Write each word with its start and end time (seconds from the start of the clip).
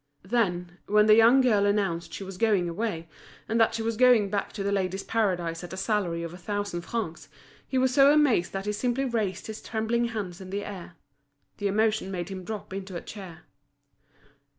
Then, 0.23 0.79
when 0.87 1.05
the 1.05 1.13
young 1.13 1.41
girl 1.41 1.67
announced 1.67 2.11
she 2.11 2.23
was 2.23 2.39
going 2.39 2.67
away, 2.67 3.07
and 3.47 3.61
that 3.61 3.75
she 3.75 3.83
was 3.83 3.97
going 3.97 4.31
back 4.31 4.51
to 4.53 4.63
The 4.63 4.71
Ladies' 4.71 5.03
Paradise 5.03 5.63
at 5.63 5.73
a 5.73 5.77
salary 5.77 6.23
of 6.23 6.33
a 6.33 6.39
thousand 6.39 6.81
francs, 6.81 7.29
he 7.67 7.77
was 7.77 7.93
so 7.93 8.11
amazed 8.11 8.51
that 8.51 8.65
he 8.65 8.71
simply 8.71 9.05
raised 9.05 9.45
his 9.45 9.61
trembling 9.61 10.05
hands 10.05 10.41
in 10.41 10.49
the 10.49 10.65
air. 10.65 10.95
The 11.57 11.67
emotion 11.67 12.09
made 12.09 12.29
him 12.29 12.43
drop 12.43 12.73
into 12.73 12.95
a 12.95 13.01
chair. 13.01 13.43